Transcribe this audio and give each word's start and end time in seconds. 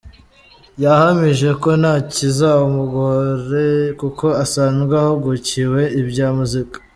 Yahamije 0.83 1.49
ko 1.61 1.69
nta 1.81 1.95
kizamugore 2.13 3.65
kuko 3.99 4.25
asanzwe 4.43 4.93
ahugukiwe 5.03 5.81
ibya 6.01 6.27
muzika. 6.37 6.77